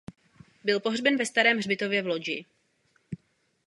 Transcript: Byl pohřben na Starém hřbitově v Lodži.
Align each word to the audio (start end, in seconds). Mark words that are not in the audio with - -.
Byl 0.63 0.79
pohřben 0.79 1.17
na 1.17 1.25
Starém 1.25 1.57
hřbitově 1.57 2.01
v 2.03 2.07
Lodži. 2.07 2.45